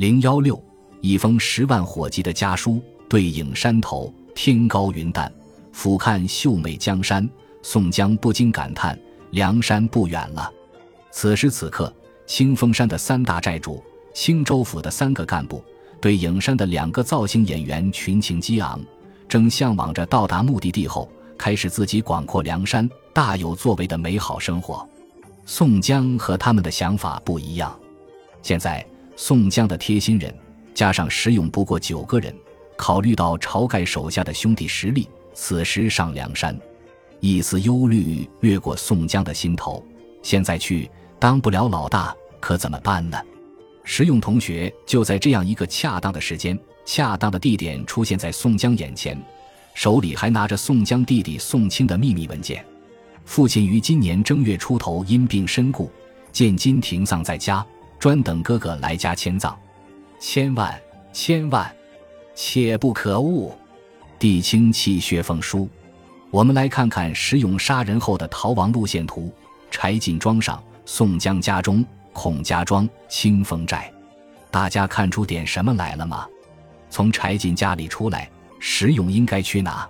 [0.00, 0.58] 零幺六，
[1.02, 5.30] 一封十万火急的家书，对影山头，天高云淡，
[5.72, 7.28] 俯瞰秀美江山。
[7.62, 8.98] 宋江不禁感叹：
[9.32, 10.50] 梁山不远了。
[11.10, 11.94] 此时此刻，
[12.26, 13.84] 清风山的三大寨主、
[14.14, 15.62] 青州府的三个干部，
[16.00, 18.80] 对影山的两个造型演员群情激昂，
[19.28, 24.88] 正向往着到达目的地后，开始自己广阔梁山、大有作为的美好生活。
[25.44, 27.78] 宋江和他们的想法不一样。
[28.40, 28.82] 现在，
[29.22, 30.34] 宋江的贴心人
[30.72, 32.34] 加上石勇不过九个人，
[32.74, 36.58] 考虑到晁盖手下的兄弟实力，此时上梁山，
[37.20, 39.84] 一丝忧虑掠过宋江的心头。
[40.22, 43.18] 现在去当不了老大，可怎么办呢？
[43.84, 49.22] 石勇同学就在这样一个恰当的时间、恰当的地点出现在宋江眼前，
[49.74, 52.64] 手里还拿着宋江弟弟宋清的秘密文件。
[53.26, 55.90] 父亲于今年正月初头因病身故，
[56.32, 57.64] 现今停丧在家，
[58.00, 59.56] 专等哥哥来家迁葬。
[60.18, 60.80] 千万
[61.12, 61.70] 千万，
[62.34, 63.54] 切不可误！
[64.18, 65.68] 弟亲泣血奉书。
[66.30, 69.30] 我们来看看石勇杀人后的逃亡路线图：
[69.70, 71.84] 柴进庄上，宋江家中，
[72.14, 73.92] 孔家庄，清风寨。
[74.50, 76.26] 大家看出点什么来了吗？
[76.88, 79.86] 从柴进家里出来，石勇应该去哪？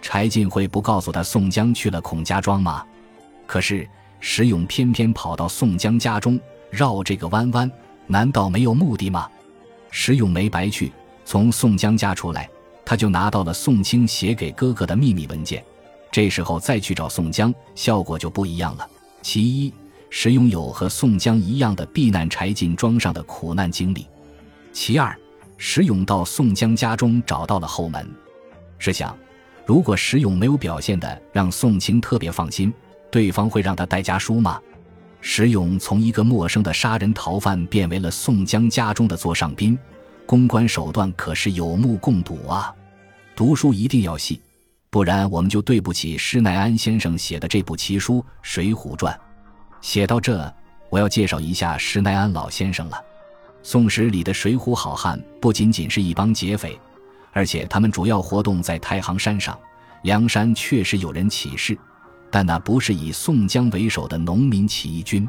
[0.00, 2.84] 柴进会不告诉他宋江去了孔家庄吗？
[3.46, 3.88] 可是
[4.20, 6.38] 石勇偏偏跑到宋江家中，
[6.70, 7.70] 绕这个弯弯，
[8.06, 9.28] 难道没有目的吗？
[9.90, 10.92] 石勇没白去，
[11.24, 12.48] 从宋江家出来，
[12.84, 15.64] 他就拿到了宋清写给哥哥的秘密文件。
[16.10, 18.88] 这时候再去找宋江，效果就不一样了。
[19.22, 19.72] 其一，
[20.08, 24.02] 石勇有和宋江一样的避难柴进庄上的苦难经历；
[24.72, 25.16] 其二，
[25.56, 28.08] 石勇到宋江家中找到了后门。
[28.78, 29.16] 试想。
[29.66, 32.72] 如果石勇没有表现的让宋清特别放心，
[33.08, 34.60] 对方会让他带家书吗？
[35.20, 39.78] 石勇从一个陌生的杀人逃犯变为了宋江家中的座上宾，
[40.26, 42.74] 公关手段可是有目共睹啊！
[43.36, 44.40] 读书一定要细，
[44.88, 49.14] 不然我们就对不起施耐庵先生写的这部奇书《水浒传》。
[49.80, 50.52] 写到这，
[50.88, 53.02] 我要介绍一下施耐庵老先生了。
[53.62, 56.78] 宋史里的水浒好汉不仅仅是一帮劫匪。
[57.32, 59.56] 而且他们主要活动在太行山上，
[60.02, 61.78] 梁山确实有人起事，
[62.30, 65.28] 但那不是以宋江为首的农民起义军。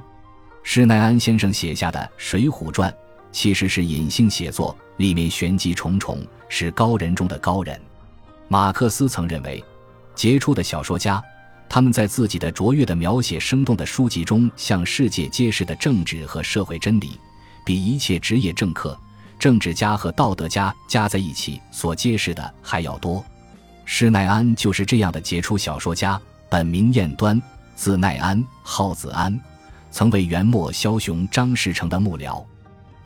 [0.64, 2.92] 施耐庵先生写下的《水浒传》
[3.32, 7.80] 其实是隐性写作，里面玄机重重，是高人中的高人。
[8.48, 9.64] 马克思曾认为，
[10.14, 11.24] 杰出的小说家，
[11.68, 17.18] 他们在自己的卓越的描写、生动的书籍中向世界揭示的政治和社会真理，
[17.66, 18.98] 比一切职业政客。
[19.40, 23.26] 政治家和道德家加在一起所揭示的还要多。
[23.86, 27.42] 施耐庵就是这样的杰出小说家，本名彦端，
[27.76, 29.40] 字耐庵，号子安，
[29.90, 32.44] 曾为元末枭雄张士诚的幕僚。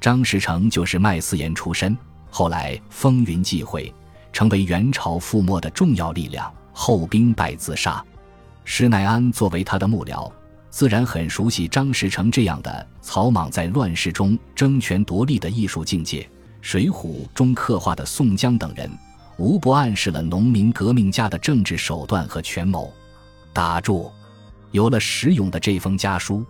[0.02, 1.96] 张士诚就是卖私盐出身，
[2.32, 3.94] 后来风云际会，
[4.34, 8.04] 成为元朝覆没的重要力量，后兵败自杀。
[8.64, 10.28] 施耐庵作为他的幕僚。
[10.72, 16.24] 自然很熟悉张士诚这样的草莽在乱世中争权夺利的艺术境界，
[16.62, 18.90] 《水浒》中刻画的宋江等人，
[19.38, 22.92] 无不暗示了农民革命家的政治手段和权谋。
[23.56, 24.12] 打住！
[24.72, 26.44] 有了石勇的这封家书，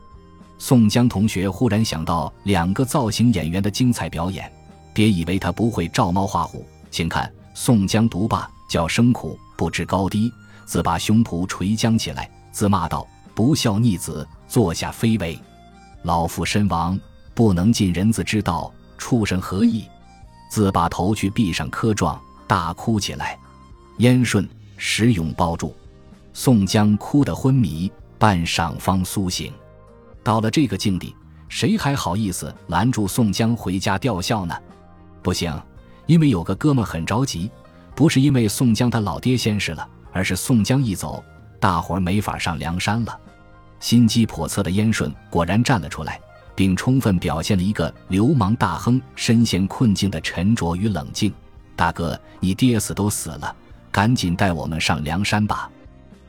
[0.57, 4.51] 宋江同学忽然想到两个造型演员的精彩表演。
[4.91, 10.33] 别以为他不会照猫画虎，请看宋江独霸叫声苦，不知高低，
[10.65, 13.05] 自把胸脯垂将起来，自骂道。
[13.35, 15.39] 不孝逆子，坐下非为。
[16.01, 16.99] 老父身亡，
[17.35, 19.85] 不能尽人子之道，畜生何意？
[20.49, 23.37] 自把头去壁上磕撞，大哭起来。
[23.97, 25.75] 燕顺、石勇抱住
[26.37, 29.53] 宋江，哭得昏迷，半晌方苏醒。
[30.21, 31.15] 到了这个境地，
[31.47, 34.53] 谁还好意思拦住宋江回家吊孝呢？
[35.23, 35.57] 不行，
[36.07, 37.49] 因为有个哥们很着急，
[37.95, 41.23] 不是因为宋江他老爹先逝了，而是宋江一走，
[41.57, 43.17] 大伙儿没法上梁山了。
[43.79, 46.19] 心机叵测的燕顺果然站了出来，
[46.53, 51.33] 并充分表现了一个流氓大亨身陷困境的沉着与冷静。
[51.77, 53.55] 大哥，你爹死都死了，
[53.89, 55.71] 赶紧带我们上梁山吧！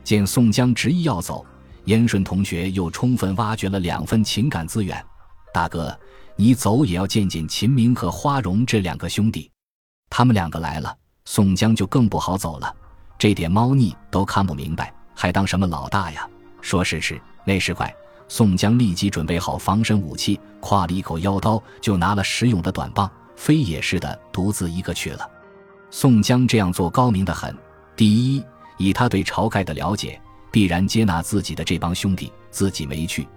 [0.07, 1.45] 见宋江执意要走，
[1.83, 5.05] 燕顺同学又充分挖掘了两份情感资源。
[5.53, 5.93] 大哥，
[6.37, 9.51] 你走也要见见秦明和花荣这两个兄弟，
[10.09, 10.95] 他们两个来了，
[11.25, 12.73] 宋江就更不好走了。
[13.17, 16.25] 这点猫腻都看不明白，还当什么老大呀？
[16.61, 17.19] 说时迟。
[17.43, 17.93] 那时快，
[18.29, 25.29] 宋江立即准备好防身武器，挎了一口腰刀，就拿了石勇的短棒，飞也似的独自一个去了。
[25.91, 27.53] 宋江这样做高明的很。
[27.97, 28.41] 第一，
[28.77, 30.19] 以他对晁盖的了解，
[30.51, 33.27] 必然接纳自己的这帮兄弟，自己没去，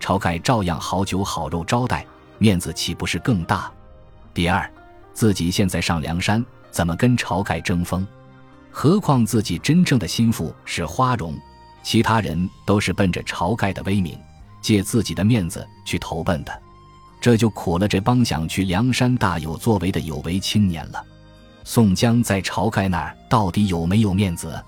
[0.00, 2.04] 晁盖照样好酒好肉招待，
[2.38, 3.70] 面子岂不是更大？
[4.34, 4.70] 第二，
[5.14, 8.06] 自己现在上梁山，怎么跟晁盖争锋？
[8.70, 11.36] 何况自己真正的心腹是花荣，
[11.82, 14.16] 其他人都是奔着晁盖的威名，
[14.60, 16.62] 借自己的面子去投奔的，
[17.20, 21.02] 这就苦了这帮想去梁山大有作为的有为青年了。
[21.64, 24.62] 宋江在晁盖那儿到底有没有面子？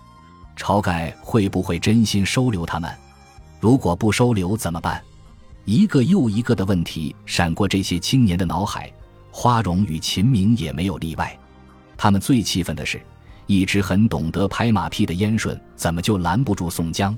[0.60, 2.94] 晁盖会不会真心收留他们？
[3.58, 5.02] 如果不收留怎么办？
[5.64, 8.92] 一个又一个的问题闪过这些青年的脑海，
[9.30, 11.36] 花荣与秦明也没有例外。
[11.96, 13.00] 他们最气愤的是，
[13.46, 17.16] 一直很懂得拍马屁的燕顺，怎么就拦不住宋江？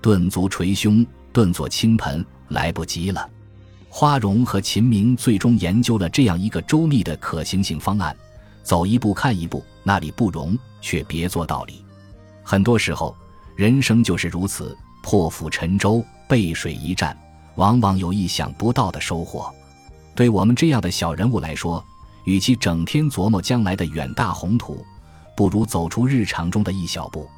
[0.00, 3.28] 顿足捶胸，顿作倾盆，来不及了。
[3.88, 8.16] 花荣和秦明最终研究了这样一个周密的可行性方案。
[8.62, 11.84] 走一步看一步，那里不容，却别做道理。
[12.42, 13.16] 很多时候，
[13.56, 17.16] 人生就是如此，破釜沉舟，背水一战，
[17.56, 19.52] 往往有意想不到的收获。
[20.14, 21.84] 对我们这样的小人物来说，
[22.24, 24.84] 与其整天琢磨将来的远大宏图，
[25.36, 27.28] 不如走出日常中的一小步。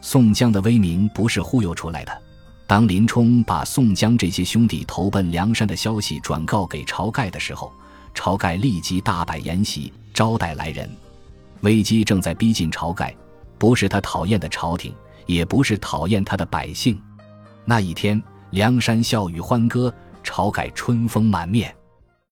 [0.00, 2.22] 宋江的威名不是忽悠出来的。
[2.66, 7.72] 当林冲把宋江这些兄弟投奔梁山的消息转告给晁盖的时候，
[8.14, 9.92] 晁盖立即大摆筵席。
[10.14, 10.88] 招待来人，
[11.62, 13.12] 危机正在逼近晁盖，
[13.64, 14.94] 不是他讨厌的朝廷，
[15.24, 17.00] 也不是讨厌他的百姓。
[17.64, 19.90] 那一天，梁山笑语欢歌，
[20.22, 21.74] 晁盖春风满面。